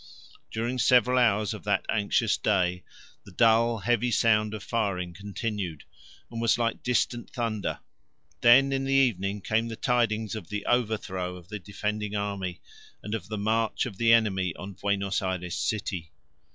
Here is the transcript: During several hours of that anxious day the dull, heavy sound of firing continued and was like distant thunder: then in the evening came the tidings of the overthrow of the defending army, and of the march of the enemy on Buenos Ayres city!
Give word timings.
During 0.49 0.79
several 0.79 1.19
hours 1.19 1.53
of 1.53 1.63
that 1.65 1.85
anxious 1.87 2.35
day 2.35 2.83
the 3.23 3.31
dull, 3.31 3.77
heavy 3.77 4.09
sound 4.09 4.55
of 4.55 4.63
firing 4.63 5.13
continued 5.13 5.83
and 6.31 6.41
was 6.41 6.57
like 6.57 6.81
distant 6.81 7.29
thunder: 7.29 7.81
then 8.41 8.73
in 8.73 8.85
the 8.85 8.95
evening 8.95 9.41
came 9.41 9.67
the 9.67 9.75
tidings 9.75 10.33
of 10.33 10.49
the 10.49 10.65
overthrow 10.65 11.35
of 11.35 11.49
the 11.49 11.59
defending 11.59 12.15
army, 12.15 12.61
and 13.03 13.13
of 13.13 13.27
the 13.27 13.37
march 13.37 13.85
of 13.85 13.97
the 13.97 14.11
enemy 14.11 14.55
on 14.55 14.73
Buenos 14.73 15.21
Ayres 15.21 15.53
city! 15.55 16.11